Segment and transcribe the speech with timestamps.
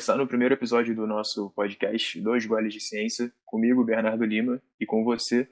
[0.00, 4.86] começando o primeiro episódio do nosso podcast Dois Goles de Ciência, comigo, Bernardo Lima, e
[4.86, 5.46] com você.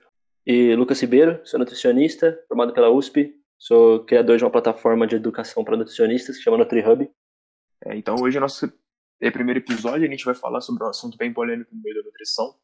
[0.47, 5.63] E Lucas Ribeiro, sou nutricionista, formado pela USP, sou criador de uma plataforma de educação
[5.63, 7.11] para nutricionistas que chama NutriHub.
[7.85, 8.73] É, então, hoje, nosso
[9.21, 12.03] é, primeiro episódio, a gente vai falar sobre um assunto bem polêmico no meio da
[12.05, 12.55] nutrição,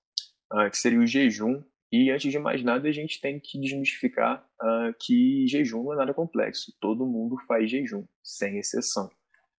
[0.55, 1.63] uh, que seria o jejum.
[1.93, 5.97] E antes de mais nada, a gente tem que desmistificar uh, que jejum não é
[5.97, 6.73] nada complexo.
[6.81, 9.11] Todo mundo faz jejum, sem exceção.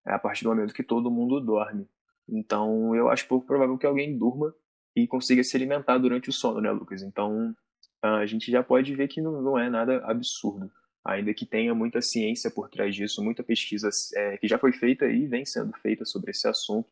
[0.04, 1.86] É a partir do momento que todo mundo dorme.
[2.28, 4.54] Então, eu acho pouco provável que alguém durma
[4.94, 7.02] e consiga se alimentar durante o sono, né, Lucas?
[7.02, 7.54] Então,
[8.02, 10.70] a gente já pode ver que não, não é nada absurdo,
[11.04, 15.06] ainda que tenha muita ciência por trás disso, muita pesquisa é, que já foi feita
[15.06, 16.88] e vem sendo feita sobre esse assunto.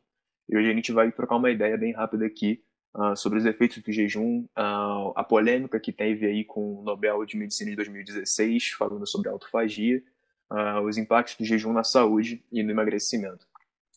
[0.47, 2.63] E hoje a gente vai trocar uma ideia bem rápida aqui
[2.95, 7.25] uh, sobre os efeitos do jejum, uh, a polêmica que teve aí com o Nobel
[7.25, 10.01] de Medicina de 2016, falando sobre autofagia,
[10.51, 13.47] uh, os impactos do jejum na saúde e no emagrecimento.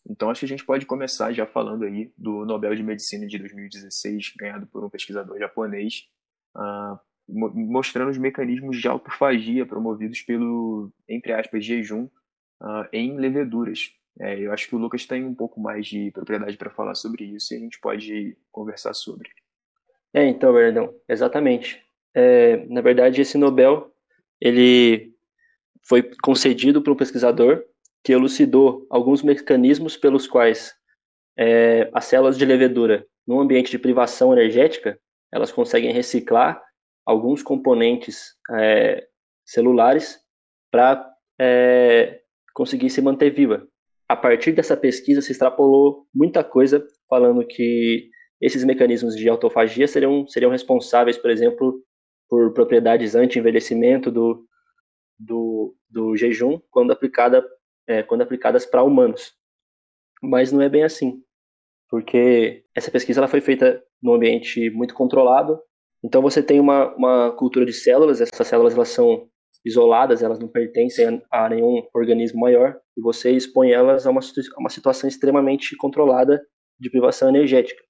[0.09, 3.39] Então, acho que a gente pode começar já falando aí do Nobel de Medicina de
[3.39, 6.09] 2016, ganhado por um pesquisador japonês,
[6.57, 12.05] uh, mostrando os mecanismos de autofagia promovidos pelo, entre aspas, jejum
[12.63, 13.91] uh, em leveduras.
[14.19, 17.25] É, eu acho que o Lucas tem um pouco mais de propriedade para falar sobre
[17.25, 19.29] isso e a gente pode conversar sobre.
[20.13, 21.85] É, então, Bernardão, exatamente.
[22.15, 23.95] É, na verdade, esse Nobel
[24.41, 25.15] ele
[25.87, 27.63] foi concedido por um pesquisador
[28.03, 30.73] que elucidou alguns mecanismos pelos quais
[31.39, 34.99] é, as células de levedura, num ambiente de privação energética,
[35.33, 36.63] elas conseguem reciclar
[37.05, 39.07] alguns componentes é,
[39.45, 40.19] celulares
[40.71, 42.21] para é,
[42.55, 43.67] conseguir se manter viva.
[44.09, 48.09] A partir dessa pesquisa se extrapolou muita coisa, falando que
[48.41, 51.83] esses mecanismos de autofagia seriam, seriam responsáveis, por exemplo,
[52.29, 54.47] por propriedades anti-envelhecimento do,
[55.19, 57.45] do, do jejum quando aplicada
[57.89, 59.35] é, quando aplicadas para humanos.
[60.23, 61.23] Mas não é bem assim,
[61.89, 65.61] porque essa pesquisa ela foi feita num ambiente muito controlado.
[66.05, 69.29] Então você tem uma, uma cultura de células, essas células elas são
[69.65, 74.61] isoladas, elas não pertencem a nenhum organismo maior, e você expõe elas a uma, a
[74.61, 76.41] uma situação extremamente controlada
[76.79, 77.83] de privação energética.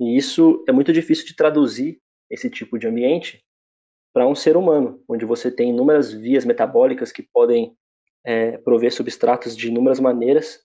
[0.00, 1.98] E isso é muito difícil de traduzir,
[2.30, 3.44] esse tipo de ambiente,
[4.14, 7.76] para um ser humano, onde você tem inúmeras vias metabólicas que podem
[8.24, 10.60] é, prover substratos de inúmeras maneiras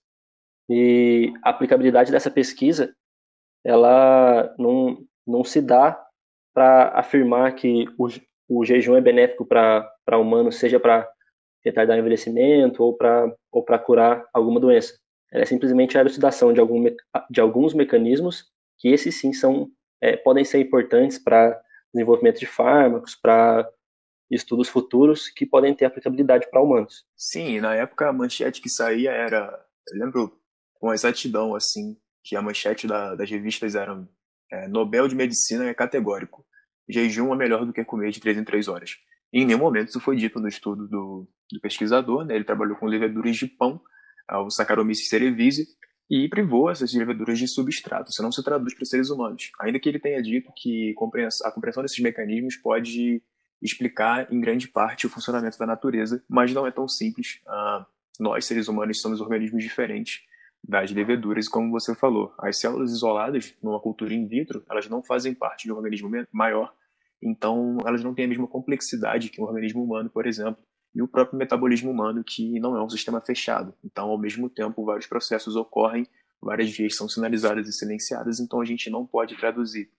[0.68, 2.94] e a aplicabilidade dessa pesquisa
[3.64, 6.00] ela não, não se dá
[6.54, 8.08] para afirmar que o,
[8.48, 11.08] o jejum é benéfico para humanos, seja para
[11.64, 14.98] retardar envelhecimento ou para ou curar alguma doença.
[15.30, 16.84] Ela é simplesmente a elucidação de, algum,
[17.30, 18.46] de alguns mecanismos
[18.78, 19.68] que esses sim são,
[20.00, 21.60] é, podem ser importantes para
[21.92, 23.68] desenvolvimento de fármacos, para
[24.30, 27.04] estudos futuros que podem ter aplicabilidade para humanos.
[27.16, 30.38] Sim, na época a manchete que saía era, eu lembro
[30.74, 34.06] com exatidão assim, que a manchete da, das revistas era
[34.50, 36.44] é, Nobel de Medicina é categórico.
[36.88, 38.96] Jejum é melhor do que comer de 3 em 3 horas.
[39.32, 42.34] E em nenhum momento isso foi dito no estudo do, do pesquisador, né?
[42.34, 43.80] ele trabalhou com leveduras de pão,
[44.30, 45.66] o Saccharomyces cerevisiae,
[46.10, 48.10] e privou essas leveduras de substrato.
[48.10, 49.50] Isso não se traduz para seres humanos.
[49.60, 50.94] Ainda que ele tenha dito que
[51.44, 53.22] a compreensão desses mecanismos pode
[53.60, 57.40] explicar em grande parte o funcionamento da natureza, mas não é tão simples.
[57.46, 57.84] Uh,
[58.20, 60.22] nós, seres humanos, somos organismos diferentes
[60.62, 65.02] das leveduras, e como você falou, as células isoladas numa cultura in vitro, elas não
[65.02, 66.72] fazem parte de um organismo maior,
[67.22, 70.62] então elas não têm a mesma complexidade que um organismo humano, por exemplo,
[70.94, 73.72] e o próprio metabolismo humano, que não é um sistema fechado.
[73.84, 76.06] Então, ao mesmo tempo, vários processos ocorrem,
[76.40, 79.90] várias vias são sinalizadas e silenciadas, então a gente não pode traduzir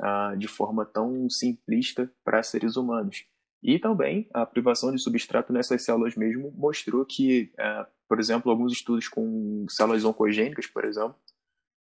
[0.00, 3.24] ah, de forma tão simplista para seres humanos.
[3.62, 8.72] E também a privação de substrato nessas células mesmo mostrou que, ah, por exemplo, alguns
[8.72, 11.16] estudos com células oncogênicas, por exemplo,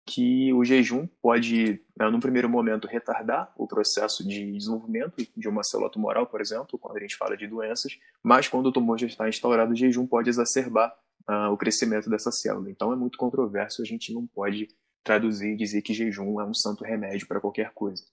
[0.07, 5.63] que o jejum pode, né, num primeiro momento, retardar o processo de desenvolvimento de uma
[5.63, 9.05] célula tumoral, por exemplo, quando a gente fala de doenças, mas quando o tumor já
[9.05, 10.95] está instaurado, o jejum pode exacerbar
[11.29, 12.71] uh, o crescimento dessa célula.
[12.71, 14.69] Então é muito controverso, a gente não pode
[15.07, 18.03] traduzir e dizer que jejum é um santo remédio para qualquer coisa.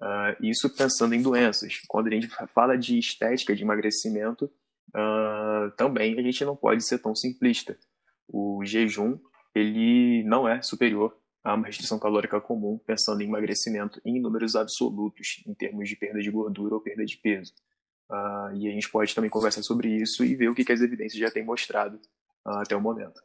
[0.00, 1.80] Uh, isso pensando em doenças.
[1.86, 4.46] Quando a gente fala de estética, de emagrecimento,
[4.88, 7.78] uh, também a gente não pode ser tão simplista.
[8.26, 9.18] O jejum
[9.54, 15.42] ele não é superior a uma restrição calórica comum, pensando em emagrecimento em números absolutos,
[15.46, 17.52] em termos de perda de gordura ou perda de peso.
[18.10, 20.80] Uh, e a gente pode também conversar sobre isso e ver o que, que as
[20.80, 22.00] evidências já têm mostrado
[22.44, 23.20] até o momento.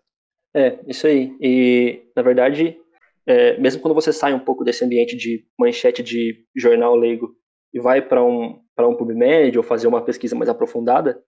[0.53, 1.35] É, isso aí.
[1.41, 2.79] E, na verdade,
[3.27, 7.35] é, mesmo quando você sai um pouco desse ambiente de manchete de jornal leigo
[7.73, 11.21] e vai para um, um PubMed ou fazer uma pesquisa mais aprofundada,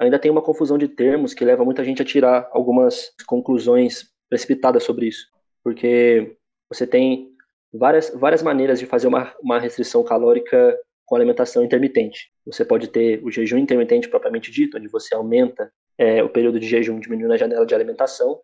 [0.00, 4.82] ainda tem uma confusão de termos que leva muita gente a tirar algumas conclusões precipitadas
[4.82, 5.26] sobre isso.
[5.62, 6.36] porque
[6.68, 7.28] você tem
[7.72, 12.32] várias, várias maneiras de fazer uma, uma restrição calórica com alimentação intermitente.
[12.46, 16.66] Você pode ter o jejum intermitente propriamente dito, onde você aumenta é, o período de
[16.66, 18.40] jejum diminuindo a janela de alimentação.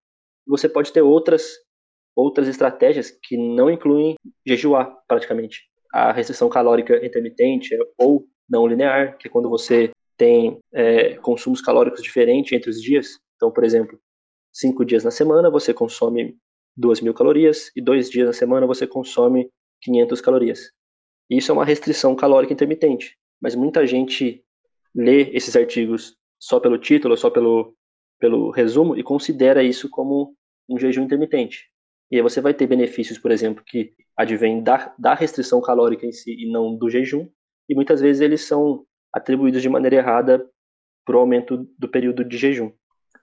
[0.46, 1.56] Você pode ter outras
[2.14, 4.14] outras estratégias que não incluem
[4.46, 5.62] jejuar praticamente.
[5.92, 12.02] A restrição calórica intermitente ou não linear, que é quando você tem é, consumos calóricos
[12.02, 13.18] diferentes entre os dias.
[13.36, 13.98] Então, por exemplo,
[14.52, 16.36] cinco dias na semana você consome
[16.76, 19.50] 2 mil calorias e dois dias na semana você consome
[19.82, 20.70] 500 calorias.
[21.28, 24.44] Isso é uma restrição calórica intermitente, mas muita gente
[24.94, 27.74] lê esses artigos só pelo título, só pelo,
[28.18, 30.34] pelo resumo e considera isso como
[30.68, 31.70] um jejum intermitente.
[32.10, 36.12] E aí você vai ter benefícios, por exemplo, que advêm da, da restrição calórica em
[36.12, 37.28] si e não do jejum,
[37.68, 40.44] e muitas vezes eles são atribuídos de maneira errada
[41.04, 42.72] para o aumento do período de jejum.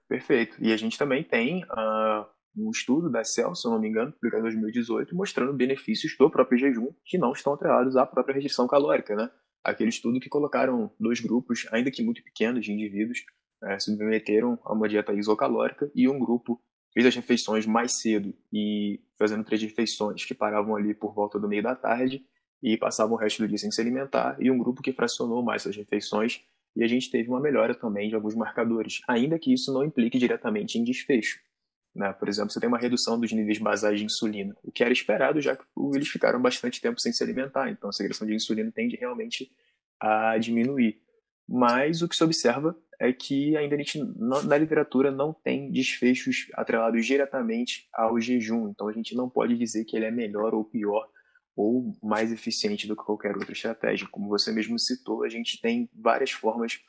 [0.07, 0.57] Perfeito.
[0.59, 2.25] E a gente também tem uh,
[2.55, 6.29] um estudo da CEL, se eu não me engano, publicado em 2018, mostrando benefícios do
[6.29, 9.29] próprio jejum que não estão atrelados à própria restrição calórica, né?
[9.63, 13.19] Aquele estudo que colocaram dois grupos, ainda que muito pequenos, de indivíduos,
[13.63, 16.61] é, submeteram a uma dieta isocalórica e um grupo
[16.93, 21.47] fez as refeições mais cedo e fazendo três refeições que paravam ali por volta do
[21.47, 22.25] meio da tarde
[22.61, 25.65] e passavam o resto do dia sem se alimentar, e um grupo que fracionou mais
[25.67, 26.41] as refeições
[26.75, 30.19] e a gente teve uma melhora também de alguns marcadores, ainda que isso não implique
[30.19, 31.39] diretamente em desfecho.
[31.95, 32.13] Né?
[32.13, 35.41] Por exemplo, você tem uma redução dos níveis basais de insulina, o que era esperado,
[35.41, 35.63] já que
[35.95, 39.51] eles ficaram bastante tempo sem se alimentar, então a secreção de insulina tende realmente
[39.99, 41.01] a diminuir.
[41.49, 46.47] Mas o que se observa é que ainda a gente, na literatura, não tem desfechos
[46.53, 48.69] atrelados diretamente ao jejum.
[48.69, 51.07] Então a gente não pode dizer que ele é melhor ou pior
[51.55, 54.07] ou mais eficiente do que qualquer outra estratégia.
[54.11, 56.79] Como você mesmo citou, a gente tem várias formas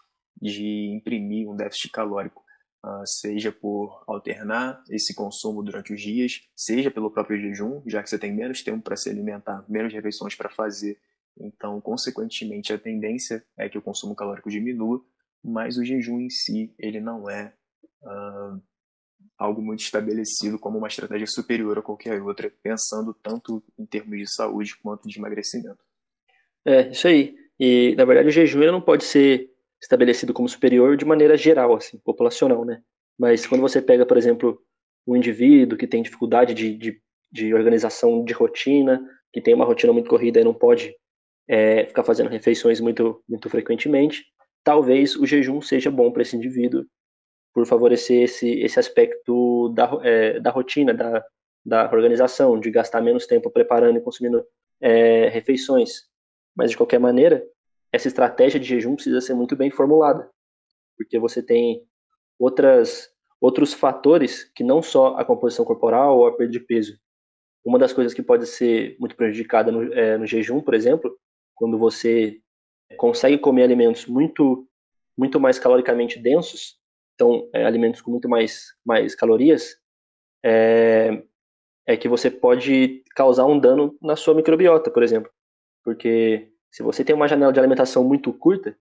[0.40, 2.44] de imprimir um déficit calórico,
[2.84, 8.10] uh, seja por alternar esse consumo durante os dias, seja pelo próprio jejum, já que
[8.10, 10.98] você tem menos tempo para se alimentar, menos refeições para fazer.
[11.40, 15.02] Então, consequentemente, a tendência é que o consumo calórico diminua,
[15.44, 17.52] mas o jejum em si ele não é
[18.02, 18.60] uh,
[19.38, 24.26] algo muito estabelecido como uma estratégia superior a qualquer outra, pensando tanto em termos de
[24.26, 25.78] saúde quanto de emagrecimento.
[26.64, 27.36] É, isso aí.
[27.58, 29.50] E, na verdade, o jejum não pode ser
[29.80, 32.82] estabelecido como superior de maneira geral, assim, populacional, né?
[33.18, 34.60] Mas quando você pega, por exemplo,
[35.06, 37.02] um indivíduo que tem dificuldade de, de,
[37.32, 39.00] de organização de rotina,
[39.32, 40.94] que tem uma rotina muito corrida e não pode
[41.48, 44.24] é, ficar fazendo refeições muito, muito frequentemente,
[44.68, 46.84] talvez o jejum seja bom para esse indivíduo,
[47.54, 51.24] por favorecer esse, esse aspecto da, é, da rotina, da,
[51.64, 54.44] da organização, de gastar menos tempo preparando e consumindo
[54.78, 56.02] é, refeições.
[56.54, 57.42] Mas, de qualquer maneira,
[57.90, 60.28] essa estratégia de jejum precisa ser muito bem formulada,
[60.98, 61.82] porque você tem
[62.38, 63.08] outras,
[63.40, 66.98] outros fatores que não só a composição corporal ou a perda de peso.
[67.64, 71.18] Uma das coisas que pode ser muito prejudicada no, é, no jejum, por exemplo,
[71.54, 72.38] quando você
[72.96, 74.66] consegue comer alimentos muito
[75.16, 76.76] muito mais caloricamente densos,
[77.14, 79.76] então é, alimentos com muito mais mais calorias,
[80.44, 81.22] é,
[81.86, 85.30] é que você pode causar um dano na sua microbiota, por exemplo,
[85.84, 88.76] porque se você tem uma janela de alimentação muito curta,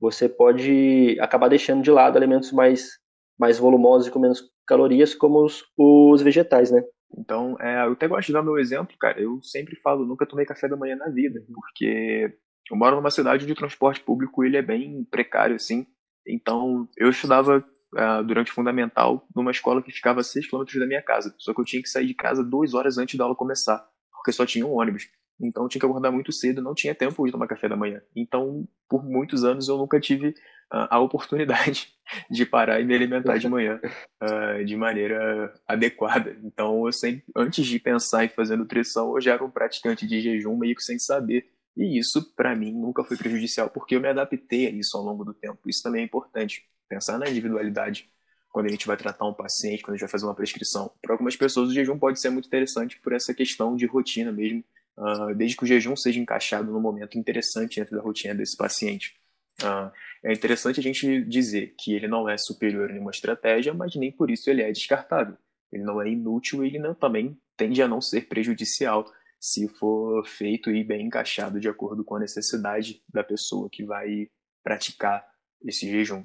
[0.00, 2.98] você pode acabar deixando de lado alimentos mais
[3.38, 6.82] mais volumosos e com menos calorias, como os, os vegetais, né?
[7.16, 9.20] Então, é, eu até gosto de dar meu exemplo, cara.
[9.20, 12.34] Eu sempre falo, nunca tomei café da manhã na vida, porque
[12.70, 15.86] eu moro numa cidade onde o transporte público ele é bem precário, assim.
[16.26, 20.86] Então, eu estudava uh, durante o fundamental numa escola que ficava a 6 km da
[20.86, 21.34] minha casa.
[21.38, 24.32] Só que eu tinha que sair de casa duas horas antes da aula começar, porque
[24.32, 25.08] só tinha um ônibus.
[25.40, 28.00] Então, eu tinha que acordar muito cedo, não tinha tempo de tomar café da manhã.
[28.16, 31.92] Então, por muitos anos, eu nunca tive uh, a oportunidade
[32.30, 33.78] de parar e me alimentar de manhã
[34.22, 36.36] uh, de maneira adequada.
[36.42, 40.20] Então, eu sempre, antes de pensar em fazer nutrição, eu já era um praticante de
[40.20, 44.08] jejum meio que sem saber e isso, para mim, nunca foi prejudicial, porque eu me
[44.08, 45.58] adaptei a isso ao longo do tempo.
[45.68, 48.08] Isso também é importante, pensar na individualidade
[48.50, 50.90] quando a gente vai tratar um paciente, quando a gente vai fazer uma prescrição.
[51.02, 54.64] Para algumas pessoas, o jejum pode ser muito interessante por essa questão de rotina mesmo,
[54.96, 59.14] uh, desde que o jejum seja encaixado no momento interessante dentro da rotina desse paciente.
[59.60, 59.92] Uh,
[60.24, 64.10] é interessante a gente dizer que ele não é superior em uma estratégia, mas nem
[64.10, 65.36] por isso ele é descartável.
[65.70, 69.04] Ele não é inútil e ele não, também tende a não ser prejudicial
[69.38, 74.28] se for feito e bem encaixado de acordo com a necessidade da pessoa que vai
[74.62, 75.26] praticar
[75.62, 76.24] esse jejum.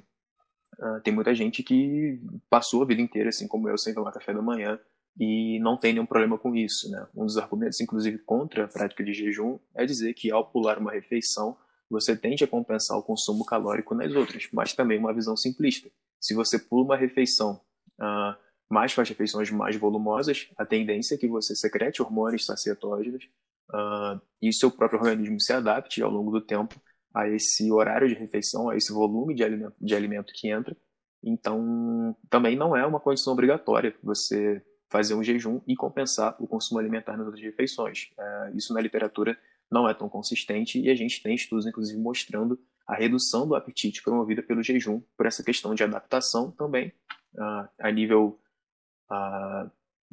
[0.78, 4.32] Uh, tem muita gente que passou a vida inteira, assim como eu, sem tomar café
[4.32, 4.80] da manhã
[5.18, 6.90] e não tem nenhum problema com isso.
[6.90, 7.06] Né?
[7.14, 10.92] Um dos argumentos, inclusive, contra a prática de jejum é dizer que ao pular uma
[10.92, 11.56] refeição,
[11.90, 15.90] você tende a compensar o consumo calórico nas outras, mas também uma visão simplista.
[16.18, 17.60] Se você pula uma refeição
[18.00, 18.34] uh,
[18.72, 23.28] mais faz refeições mais volumosas, a tendência é que você secrete hormônios sacietógenos
[23.70, 26.80] uh, e seu próprio organismo se adapte ao longo do tempo
[27.12, 30.74] a esse horário de refeição, a esse volume de alimento, de alimento que entra.
[31.22, 36.80] Então, também não é uma condição obrigatória você fazer um jejum e compensar o consumo
[36.80, 38.10] alimentar nas outras refeições.
[38.18, 39.38] Uh, isso na literatura
[39.70, 44.02] não é tão consistente e a gente tem estudos, inclusive, mostrando a redução do apetite
[44.02, 46.90] promovida pelo jejum por essa questão de adaptação também
[47.34, 48.38] uh, a nível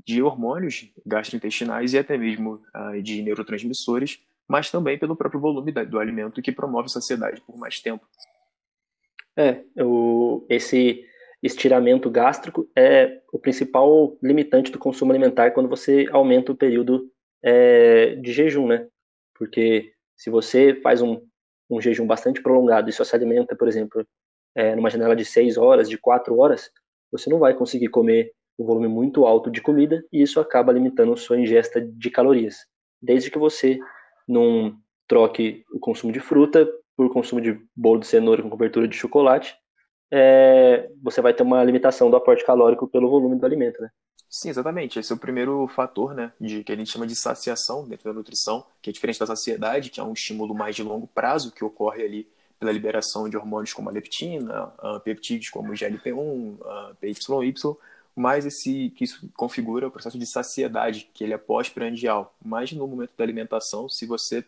[0.06, 2.62] de hormônios gastrointestinais e até mesmo
[3.04, 8.06] de neurotransmissores, mas também pelo próprio volume do alimento que promove saciedade por mais tempo.
[9.38, 11.06] É, o, esse
[11.42, 17.10] estiramento gástrico é o principal limitante do consumo alimentar quando você aumenta o período
[17.42, 18.88] é, de jejum, né?
[19.34, 21.22] Porque se você faz um,
[21.70, 24.06] um jejum bastante prolongado e só se alimenta, por exemplo,
[24.54, 26.70] é, numa janela de 6 horas, de 4 horas,
[27.12, 31.16] você não vai conseguir comer um volume muito alto de comida e isso acaba limitando
[31.16, 32.58] sua ingesta de calorias.
[33.02, 33.80] Desde que você
[34.28, 38.96] não troque o consumo de fruta por consumo de bolo de cenoura com cobertura de
[38.96, 39.56] chocolate,
[40.12, 43.90] é, você vai ter uma limitação do aporte calórico pelo volume do alimento, né?
[44.30, 45.00] Sim, exatamente.
[45.00, 48.14] Esse é o primeiro fator, né, de que a gente chama de saciação dentro da
[48.14, 51.64] nutrição, que é diferente da saciedade, que é um estímulo mais de longo prazo que
[51.64, 52.28] ocorre ali
[52.60, 57.54] pela liberação de hormônios como a leptina, a peptídeos como o GLP-1, a PYY,
[58.20, 62.36] mas esse que isso configura o processo de saciedade, que ele é pós-prandial.
[62.44, 64.40] Mas no momento da alimentação, se você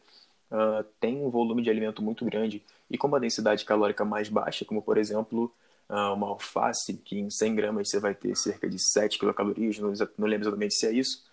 [0.52, 4.66] uh, tem um volume de alimento muito grande e com uma densidade calórica mais baixa,
[4.66, 5.50] como por exemplo
[5.90, 9.94] uh, uma alface, que em 100 gramas você vai ter cerca de 7 quilocalorias, não,
[10.18, 11.24] não lembro exatamente se é isso,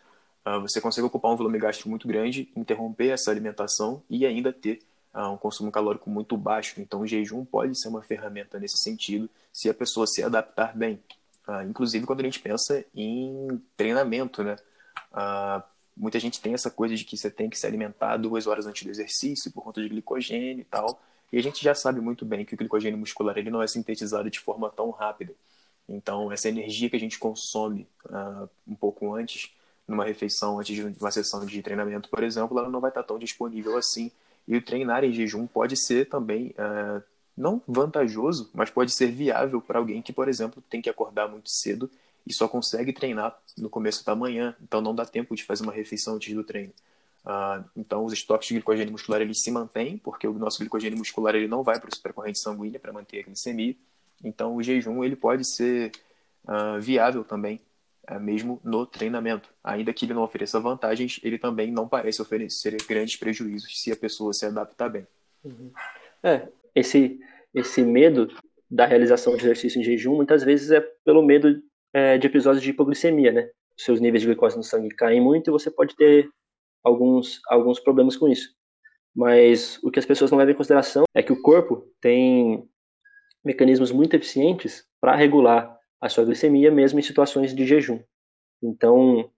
[0.46, 4.78] uh, você consegue ocupar um volume gástrico muito grande, interromper essa alimentação e ainda ter
[5.12, 6.80] um consumo calórico muito baixo.
[6.80, 11.00] Então, o jejum pode ser uma ferramenta nesse sentido, se a pessoa se adaptar bem.
[11.48, 14.56] Uh, inclusive quando a gente pensa em treinamento, né?
[15.10, 15.62] Uh,
[15.96, 18.84] muita gente tem essa coisa de que você tem que se alimentar duas horas antes
[18.84, 21.00] do exercício por conta de glicogênio e tal.
[21.32, 24.30] E a gente já sabe muito bem que o glicogênio muscular ele não é sintetizado
[24.30, 25.32] de forma tão rápida.
[25.88, 29.50] Então, essa energia que a gente consome uh, um pouco antes,
[29.86, 33.18] numa refeição, antes de uma sessão de treinamento, por exemplo, ela não vai estar tão
[33.18, 34.10] disponível assim.
[34.46, 36.54] E o treinar em jejum pode ser também
[37.38, 41.48] não vantajoso, mas pode ser viável para alguém que, por exemplo, tem que acordar muito
[41.48, 41.88] cedo
[42.26, 45.72] e só consegue treinar no começo da manhã, então não dá tempo de fazer uma
[45.72, 46.72] refeição antes do treino.
[47.24, 51.34] Uh, então os estoques de glicogênio muscular eles se mantêm, porque o nosso glicogênio muscular
[51.34, 53.76] ele não vai para a corrente sanguínea para manter a glicemia.
[54.22, 55.92] Então o jejum ele pode ser
[56.44, 57.60] uh, viável também,
[58.10, 59.48] uh, mesmo no treinamento.
[59.62, 63.96] Ainda que ele não ofereça vantagens, ele também não parece oferecer grandes prejuízos se a
[63.96, 65.06] pessoa se adaptar bem.
[65.44, 65.70] Uhum.
[66.22, 67.18] É, esse,
[67.54, 68.28] esse medo
[68.70, 71.60] da realização de exercício em jejum muitas vezes é pelo medo
[71.92, 73.48] é, de episódios de hipoglicemia, né?
[73.76, 76.28] Seus níveis de glicose no sangue caem muito e você pode ter
[76.84, 78.50] alguns, alguns problemas com isso.
[79.14, 82.68] Mas o que as pessoas não levam em consideração é que o corpo tem
[83.44, 88.00] mecanismos muito eficientes para regular a sua glicemia mesmo em situações de jejum.
[88.62, 89.30] Então,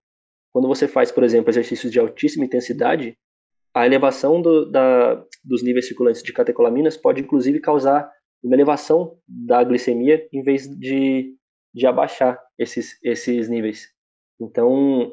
[0.52, 3.16] quando você faz, por exemplo, exercícios de altíssima intensidade,
[3.74, 8.10] a elevação do, da, dos níveis circulantes de catecolaminas pode inclusive causar
[8.42, 11.36] uma elevação da glicemia em vez de,
[11.74, 13.88] de abaixar esses, esses níveis.
[14.40, 15.12] Então,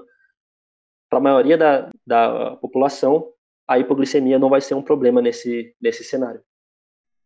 [1.10, 3.32] para a maioria da, da população,
[3.68, 6.42] a hipoglicemia não vai ser um problema nesse, nesse cenário.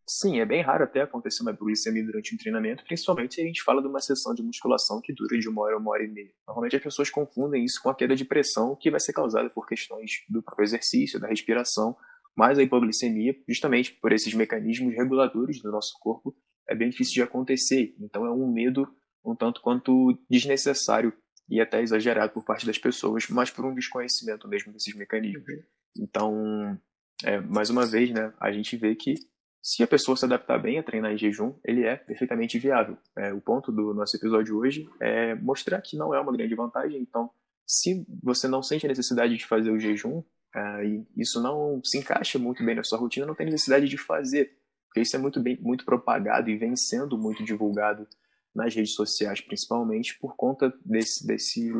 [0.07, 3.63] Sim, é bem raro até acontecer uma hipoglicemia durante um treinamento, principalmente se a gente
[3.63, 6.07] fala de uma sessão de musculação que dura de uma hora a uma hora e
[6.07, 6.31] meia.
[6.47, 9.67] Normalmente as pessoas confundem isso com a queda de pressão que vai ser causada por
[9.67, 11.95] questões do próprio exercício, da respiração,
[12.35, 16.35] mas a hipoglicemia, justamente por esses mecanismos reguladores do nosso corpo,
[16.67, 17.95] é bem difícil de acontecer.
[17.99, 18.87] Então é um medo
[19.23, 21.13] um tanto quanto desnecessário
[21.49, 25.47] e até exagerado por parte das pessoas, mas por um desconhecimento mesmo desses mecanismos.
[25.47, 25.63] Uhum.
[25.99, 26.79] Então,
[27.23, 29.15] é, mais uma vez, né, a gente vê que
[29.61, 32.97] se a pessoa se adaptar bem a treinar em jejum, ele é perfeitamente viável.
[33.15, 36.99] É, o ponto do nosso episódio hoje é mostrar que não é uma grande vantagem.
[36.99, 37.29] Então,
[37.65, 40.23] se você não sente a necessidade de fazer o jejum,
[40.55, 43.97] é, e isso não se encaixa muito bem na sua rotina, não tem necessidade de
[43.97, 44.51] fazer.
[44.87, 48.07] Porque isso é muito, bem, muito propagado e vem sendo muito divulgado
[48.53, 51.71] nas redes sociais, principalmente por conta desse, desse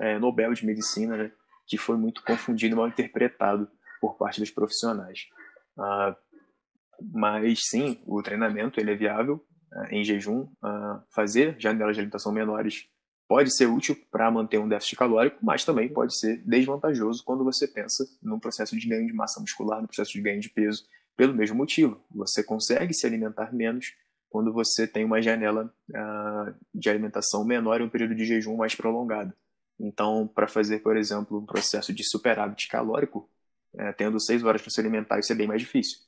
[0.00, 1.32] é, Nobel de Medicina, né,
[1.66, 3.70] que foi muito confundido e mal interpretado
[4.00, 5.26] por parte dos profissionais.
[5.76, 6.16] Uh,
[7.00, 10.42] mas sim, o treinamento ele é viável uh, em jejum.
[10.42, 12.88] Uh, fazer janelas de alimentação menores
[13.28, 17.68] pode ser útil para manter um déficit calórico, mas também pode ser desvantajoso quando você
[17.68, 20.84] pensa num processo de ganho de massa muscular, no processo de ganho de peso,
[21.16, 22.02] pelo mesmo motivo.
[22.10, 23.92] Você consegue se alimentar menos,
[24.30, 28.74] quando você tem uma janela uh, de alimentação menor e um período de jejum mais
[28.74, 29.32] prolongado.
[29.78, 33.30] Então, para fazer, por exemplo, um processo de superávit calórico,
[33.76, 35.98] é, tendo seis horas para se alimentar, isso é bem mais difícil.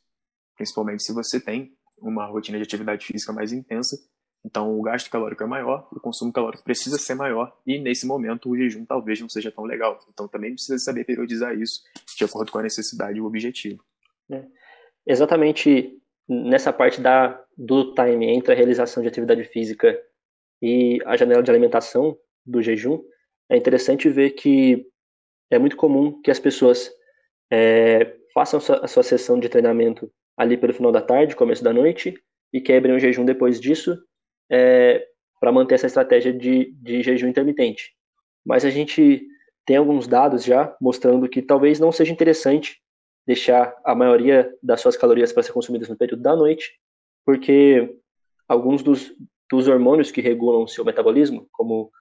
[0.60, 3.96] Principalmente se você tem uma rotina de atividade física mais intensa.
[4.44, 8.50] Então, o gasto calórico é maior, o consumo calórico precisa ser maior, e nesse momento
[8.50, 9.98] o jejum talvez não seja tão legal.
[10.12, 11.80] Então, também precisa saber periodizar isso
[12.14, 13.82] de acordo com a necessidade e o objetivo.
[14.30, 14.44] É.
[15.06, 15.98] Exatamente
[16.28, 19.98] nessa parte da, do time entre a realização de atividade física
[20.60, 23.02] e a janela de alimentação do jejum,
[23.48, 24.86] é interessante ver que
[25.50, 26.90] é muito comum que as pessoas
[27.50, 32.14] é, façam a sua sessão de treinamento ali pelo final da tarde, começo da noite,
[32.50, 33.94] e quebrem o jejum depois disso,
[34.50, 35.06] é,
[35.38, 37.92] para manter essa estratégia de, de jejum intermitente.
[38.42, 39.22] Mas a gente
[39.66, 42.80] tem alguns dados já mostrando que talvez não seja interessante
[43.26, 46.72] deixar a maioria das suas calorias para ser consumidas no período da noite,
[47.26, 47.94] porque
[48.48, 49.12] alguns dos,
[49.50, 51.92] dos hormônios que regulam o seu metabolismo, como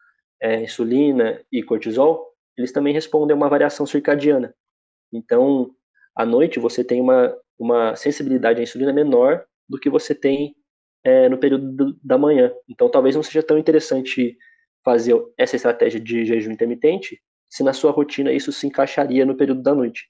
[0.41, 2.25] é, insulina e cortisol,
[2.57, 4.55] eles também respondem a uma variação circadiana.
[5.11, 5.71] Então,
[6.15, 10.55] à noite você tem uma, uma sensibilidade à insulina menor do que você tem
[11.03, 12.51] é, no período do, da manhã.
[12.67, 14.37] Então, talvez não seja tão interessante
[14.83, 19.61] fazer essa estratégia de jejum intermitente se na sua rotina isso se encaixaria no período
[19.61, 20.09] da noite.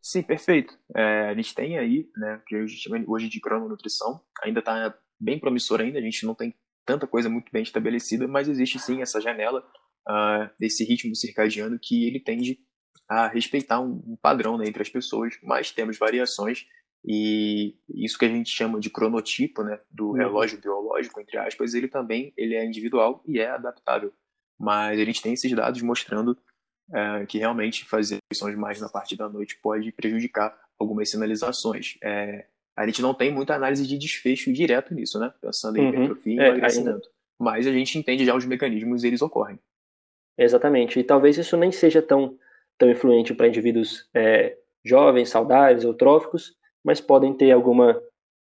[0.00, 0.76] Sim, perfeito.
[0.94, 5.80] É, a gente tem aí, né, que hoje, hoje de crononutrição, ainda está bem promissor
[5.80, 6.52] ainda, a gente não tem
[6.84, 9.64] tanta coisa muito bem estabelecida, mas existe sim essa janela
[10.08, 12.58] uh, desse ritmo circadiano que ele tende
[13.12, 16.66] a respeitar um, um padrão né, entre as pessoas, mas temos variações
[17.04, 20.12] e isso que a gente chama de cronotipo, né, do uhum.
[20.12, 24.12] relógio biológico, entre aspas, ele também ele é individual e é adaptável.
[24.58, 26.38] Mas a gente tem esses dados mostrando
[26.90, 31.98] é, que realmente fazer refeições mais na parte da noite pode prejudicar algumas sinalizações.
[32.02, 35.34] É, a gente não tem muita análise de desfecho direto nisso, né?
[35.38, 35.88] Pensando em uhum.
[35.88, 37.10] hipertrofia e é, emagrecimento.
[37.38, 39.58] Mas a gente entende já os mecanismos e eles ocorrem.
[40.38, 40.98] Exatamente.
[40.98, 42.38] E talvez isso nem seja tão,
[42.82, 47.96] tão influente para indivíduos é, jovens, saudáveis, eutróficos, mas podem ter alguma,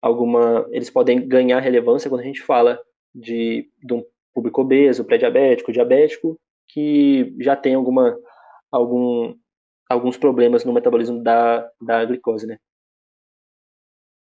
[0.02, 0.66] alguma.
[0.72, 2.76] Eles podem ganhar relevância quando a gente fala
[3.14, 6.36] de, de um público obeso, pré-diabético, diabético,
[6.68, 8.18] que já tem alguma,
[8.72, 9.32] algum,
[9.88, 12.56] alguns problemas no metabolismo da, da glicose, né?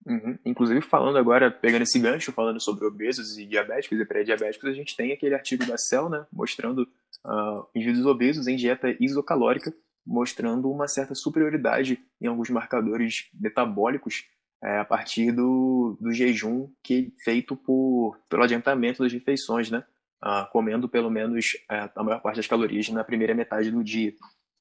[0.05, 0.37] Uhum.
[0.45, 4.97] Inclusive, falando agora, pegando esse gancho, falando sobre obesos e diabéticos e pré-diabéticos, a gente
[4.97, 6.83] tem aquele artigo da Cell, né, mostrando
[7.25, 9.73] uh, indivíduos obesos em dieta isocalórica,
[10.07, 14.25] mostrando uma certa superioridade em alguns marcadores metabólicos
[14.63, 19.85] é, a partir do, do jejum que é feito por, pelo adiantamento das refeições, né?
[20.23, 24.15] uh, comendo pelo menos uh, a maior parte das calorias na primeira metade do dia.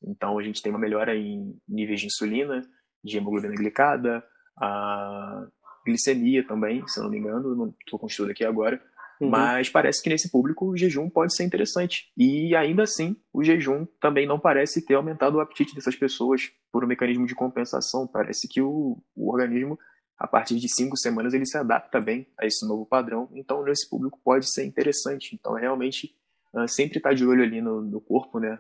[0.04, 2.62] Então a gente tem uma melhora em níveis de insulina,
[3.04, 4.24] de hemoglobina glicada,
[4.60, 5.48] a
[5.86, 8.82] glicemia também, se não me engano, não estou com aqui agora,
[9.22, 9.30] uhum.
[9.30, 12.12] mas parece que nesse público o jejum pode ser interessante.
[12.18, 16.84] E ainda assim, o jejum também não parece ter aumentado o apetite dessas pessoas por
[16.84, 18.08] um mecanismo de compensação.
[18.08, 19.78] Parece que o, o organismo
[20.18, 23.30] a partir de cinco semanas ele se adapta bem a esse novo padrão.
[23.34, 25.34] Então, nesse público pode ser interessante.
[25.34, 26.16] Então, realmente,
[26.54, 28.60] uh, sempre estar tá de olho ali no, no corpo né,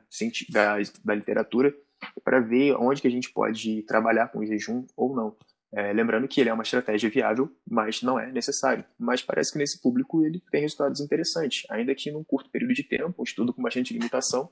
[0.49, 1.73] da, da literatura
[2.23, 5.35] para ver onde que a gente pode trabalhar com o jejum ou não.
[5.73, 8.83] É, lembrando que ele é uma estratégia viável, mas não é necessário.
[8.99, 12.83] Mas parece que nesse público ele tem resultados interessantes, ainda que num curto período de
[12.83, 14.49] tempo, um estudo com bastante limitação,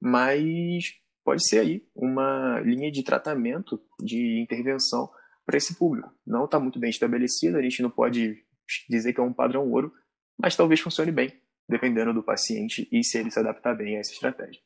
[0.00, 5.10] mas pode ser aí uma linha de tratamento, de intervenção
[5.46, 6.12] para esse público.
[6.26, 8.44] Não está muito bem estabelecido, a gente não pode
[8.88, 9.92] dizer que é um padrão ouro,
[10.38, 11.32] mas talvez funcione bem,
[11.66, 14.60] dependendo do paciente e se ele se adaptar bem a essa estratégia.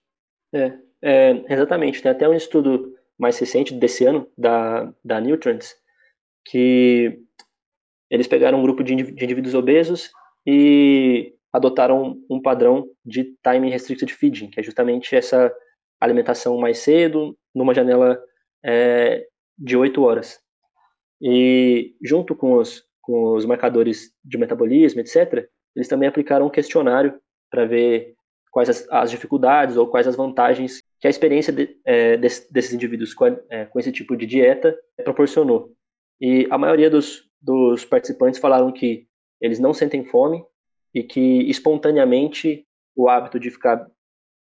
[0.53, 2.03] É, é, exatamente.
[2.03, 5.77] Tem até um estudo mais recente desse ano, da, da Nutrients,
[6.45, 7.19] que
[8.11, 10.11] eles pegaram um grupo de indivíduos obesos
[10.47, 15.53] e adotaram um padrão de time restricted feeding, que é justamente essa
[16.01, 18.21] alimentação mais cedo, numa janela
[18.65, 19.27] é,
[19.57, 20.41] de 8 horas.
[21.21, 27.15] E junto com os, com os marcadores de metabolismo, etc., eles também aplicaram um questionário
[27.51, 28.15] para ver
[28.51, 32.73] quais as, as, dificuldades ou quais as vantagens que a experiência de, é, desse, desses
[32.73, 35.73] indivíduos com, é, com, esse tipo de dieta proporcionou.
[36.23, 39.09] E a maioria dos, dos participantes falaram que
[39.41, 40.45] eles não sentem fome
[40.95, 43.91] e que espontaneamente o hábito de ficar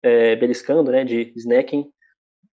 [0.01, 1.91] é, beliscando, né, de snacking,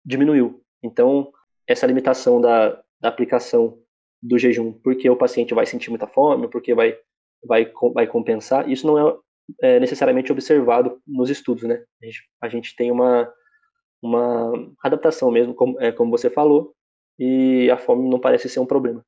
[0.06, 0.62] diminuiu.
[0.84, 1.32] Então,
[1.66, 3.80] essa limitação da, da aplicação
[4.22, 6.98] do jejum porque o paciente vai sentir muita fome, porque vai,
[7.46, 9.18] vai, vai compensar, isso não é,
[9.62, 11.82] é necessariamente observado nos estudos, né?
[12.02, 13.32] A gente, a gente, tem uma,
[14.02, 16.76] uma adaptação mesmo, como, é, como você falou,
[17.18, 19.06] e a fome não parece ser um problema.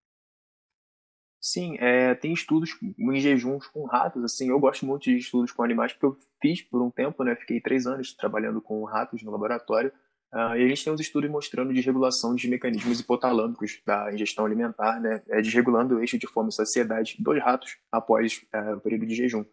[1.47, 5.61] Sim, é, tem estudos em jejuns com ratos, assim, eu gosto muito de estudos com
[5.61, 9.29] animais, porque eu fiz por um tempo, né, fiquei três anos trabalhando com ratos no
[9.29, 9.91] laboratório,
[10.33, 14.99] uh, e a gente tem uns estudos mostrando desregulação de mecanismos hipotalâmicos da ingestão alimentar,
[14.99, 19.05] né, é, desregulando o eixo de fome e saciedade dos ratos após uh, o período
[19.05, 19.45] de jejum.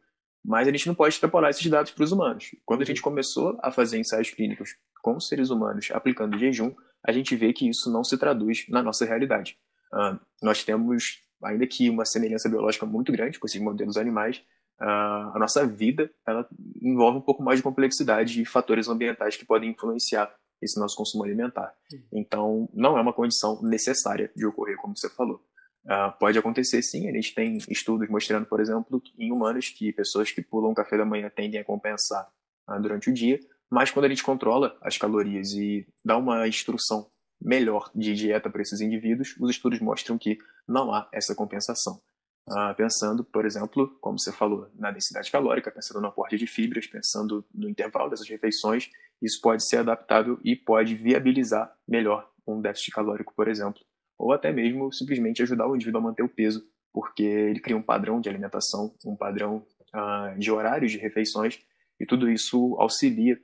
[0.43, 2.57] Mas a gente não pode extrapolar esses dados para os humanos.
[2.65, 6.75] Quando a gente começou a fazer ensaios clínicos com seres humanos aplicando jejum,
[7.07, 9.59] a gente vê que isso não se traduz na nossa realidade.
[9.93, 14.43] Uh, nós temos ainda que uma semelhança biológica muito grande com esses modelos animais,
[14.79, 16.49] a nossa vida ela
[16.81, 21.25] envolve um pouco mais de complexidade e fatores ambientais que podem influenciar esse nosso consumo
[21.25, 21.75] alimentar.
[22.13, 25.41] Então, não é uma condição necessária de ocorrer, como você falou.
[25.85, 30.31] Uh, pode acontecer sim, a gente tem estudos mostrando, por exemplo, em humanos que pessoas
[30.31, 32.29] que pulam café da manhã tendem a compensar
[32.69, 37.09] uh, durante o dia, mas quando a gente controla as calorias e dá uma instrução
[37.43, 42.01] melhor de dieta para esses indivíduos, os estudos mostram que não há essa compensação.
[42.49, 46.87] Ah, pensando, por exemplo, como você falou, na densidade calórica, pensando no aporte de fibras,
[46.87, 52.91] pensando no intervalo dessas refeições, isso pode ser adaptável e pode viabilizar melhor um déficit
[52.91, 53.81] calórico, por exemplo,
[54.19, 57.83] ou até mesmo simplesmente ajudar o indivíduo a manter o peso, porque ele cria um
[57.83, 61.61] padrão de alimentação, um padrão ah, de horários de refeições,
[62.01, 63.41] e tudo isso auxilia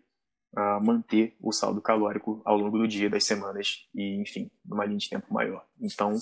[0.82, 5.08] manter o saldo calórico ao longo do dia, das semanas e, enfim, numa linha de
[5.08, 5.64] tempo maior.
[5.80, 6.16] Então,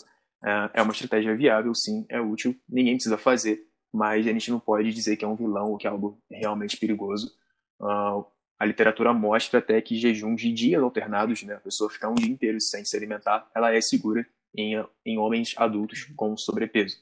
[0.44, 4.60] é, é uma estratégia viável, sim, é útil, ninguém precisa fazer, mas a gente não
[4.60, 7.32] pode dizer que é um vilão ou que é algo realmente perigoso.
[7.80, 8.24] Uh,
[8.58, 12.30] a literatura mostra até que jejum de dias alternados, né, a pessoa ficar um dia
[12.30, 16.96] inteiro sem se alimentar, ela é segura em, em homens adultos com sobrepeso.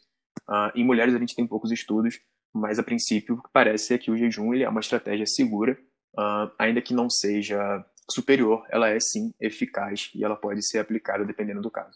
[0.49, 2.21] Uh, em mulheres a gente tem poucos estudos,
[2.53, 5.79] mas a princípio o que parece é que o jejum ele é uma estratégia segura
[6.19, 11.25] uh, ainda que não seja superior, ela é sim eficaz e ela pode ser aplicada
[11.25, 11.95] dependendo do caso.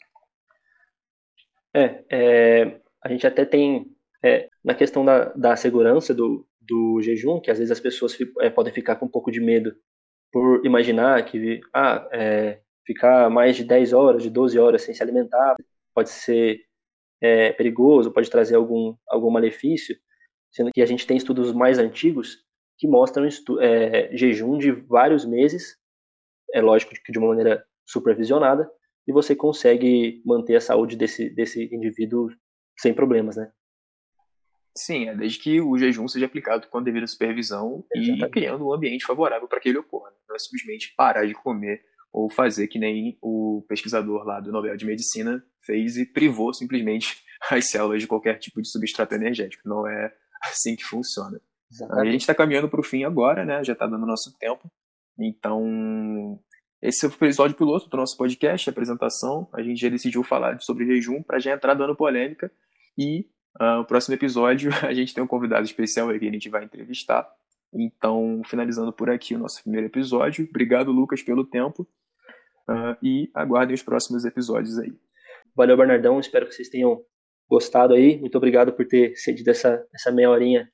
[1.74, 3.86] É, é a gente até tem,
[4.22, 8.50] é, na questão da, da segurança do, do jejum, que às vezes as pessoas é,
[8.50, 9.74] podem ficar com um pouco de medo
[10.32, 15.02] por imaginar que ah, é, ficar mais de 10 horas, de 12 horas sem se
[15.02, 15.56] alimentar
[15.94, 16.60] pode ser
[17.20, 19.96] é, perigoso, pode trazer algum, algum malefício,
[20.50, 22.44] sendo que a gente tem estudos mais antigos
[22.78, 23.26] que mostram
[23.60, 25.76] é, jejum de vários meses,
[26.54, 28.70] é lógico que de uma maneira supervisionada,
[29.06, 32.30] e você consegue manter a saúde desse, desse indivíduo
[32.78, 33.50] sem problemas, né?
[34.76, 38.24] Sim, é desde que o jejum seja aplicado com a devida supervisão Exatamente.
[38.24, 40.12] e criando um ambiente favorável para que ele ocorra.
[40.28, 44.76] Não é simplesmente parar de comer ou fazer que nem o pesquisador lá do Nobel
[44.76, 49.68] de Medicina fez e privou simplesmente as células de qualquer tipo de substrato energético.
[49.68, 50.14] Não é
[50.44, 51.40] assim que funciona.
[51.70, 52.08] Exatamente.
[52.08, 53.62] A gente está caminhando para o fim agora, né?
[53.62, 54.70] Já está dando nosso tempo.
[55.18, 56.38] Então,
[56.80, 59.48] esse é o episódio piloto do nosso podcast, apresentação.
[59.52, 62.50] A gente já decidiu falar sobre jejum para já entrar dando polêmica.
[62.96, 63.26] E
[63.60, 66.64] uh, o próximo episódio a gente tem um convidado especial aí que a gente vai
[66.64, 67.28] entrevistar.
[67.74, 70.46] Então, finalizando por aqui o nosso primeiro episódio.
[70.48, 71.86] Obrigado, Lucas, pelo tempo.
[72.68, 74.92] Uh, e aguardem os próximos episódios aí.
[75.56, 76.20] Valeu, Bernardão.
[76.20, 77.02] Espero que vocês tenham
[77.48, 78.18] gostado aí.
[78.18, 80.68] Muito obrigado por ter cedido essa, essa meia horinha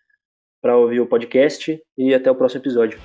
[0.65, 2.99] para ouvir o podcast e até o próximo episódio.